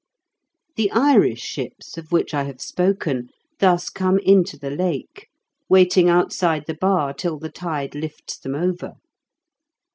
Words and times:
The 0.77 0.89
Irish 0.93 1.43
ships, 1.43 1.95
of 1.95 2.11
which 2.11 2.33
I 2.33 2.45
have 2.45 2.59
spoken, 2.59 3.29
thus 3.59 3.87
come 3.87 4.17
into 4.17 4.57
the 4.57 4.71
Lake, 4.71 5.27
waiting 5.69 6.09
outside 6.09 6.63
the 6.65 6.73
bar 6.73 7.13
till 7.13 7.37
the 7.37 7.51
tide 7.51 7.93
lifts 7.93 8.39
them 8.39 8.55
over. 8.55 8.95